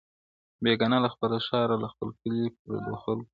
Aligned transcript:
•بېګانه 0.63 0.97
له 1.05 1.09
خپله 1.13 1.37
ښاره، 1.47 1.75
له 1.83 1.87
خپل 1.93 2.09
کلي 2.21 2.45
پردو 2.61 2.93
خلکو!- 3.03 3.27